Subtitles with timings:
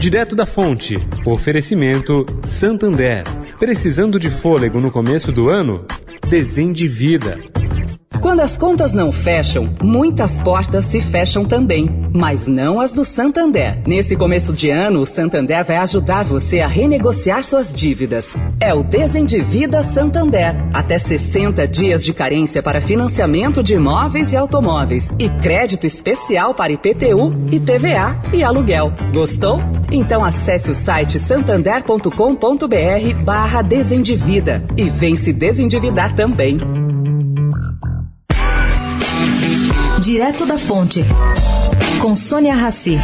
[0.00, 0.96] Direto da fonte.
[1.26, 3.22] Oferecimento Santander.
[3.58, 5.84] Precisando de fôlego no começo do ano?
[6.26, 7.36] Desendivida.
[8.18, 13.82] Quando as contas não fecham, muitas portas se fecham também, mas não as do Santander.
[13.86, 18.34] Nesse começo de ano, o Santander vai ajudar você a renegociar suas dívidas.
[18.58, 20.54] É o Desendivida Santander.
[20.72, 26.72] Até 60 dias de carência para financiamento de imóveis e automóveis e crédito especial para
[26.72, 28.92] IPTU, IPVA e aluguel.
[29.12, 29.60] Gostou?
[29.92, 36.58] Então acesse o site santander.com.br barra desendivida e vem se desendividar também.
[40.00, 41.00] Direto da Fonte,
[42.00, 42.96] com Sônia Rassi.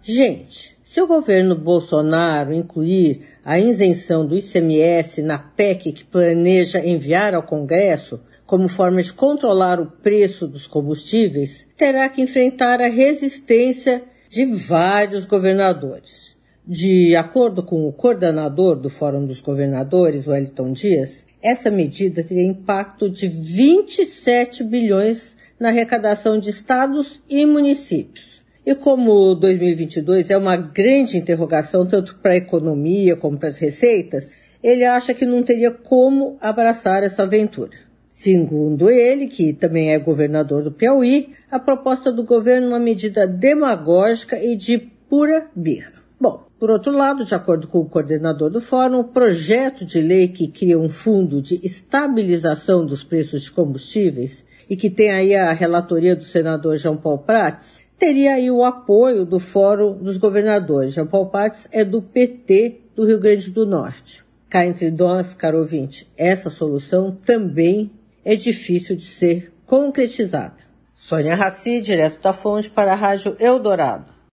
[0.00, 7.34] Gente, se o governo Bolsonaro incluir a isenção do ICMS na PEC que planeja enviar
[7.34, 14.02] ao Congresso, como forma de controlar o preço dos combustíveis, terá que enfrentar a resistência
[14.28, 16.34] de vários governadores.
[16.66, 23.08] De acordo com o coordenador do Fórum dos Governadores, Wellington Dias, essa medida teria impacto
[23.10, 28.42] de 27 bilhões na arrecadação de estados e municípios.
[28.66, 34.32] E como 2022 é uma grande interrogação tanto para a economia como para as receitas,
[34.62, 37.76] ele acha que não teria como abraçar essa aventura.
[38.14, 43.26] Segundo ele, que também é governador do Piauí, a proposta do governo é uma medida
[43.26, 45.92] demagógica e de pura birra.
[46.18, 50.28] Bom, por outro lado, de acordo com o coordenador do fórum, o projeto de lei
[50.28, 55.52] que cria um fundo de estabilização dos preços de combustíveis e que tem aí a
[55.52, 60.94] relatoria do senador João Paulo Prats, teria aí o apoio do Fórum dos Governadores.
[60.94, 64.24] João Paulo Prats é do PT do Rio Grande do Norte.
[64.48, 67.90] Cá entre nós, caro ouvinte, essa solução também
[68.24, 70.56] é difícil de ser concretizada.
[70.94, 74.13] Sônia Raci, direto da fonte para a Rádio Eldorado.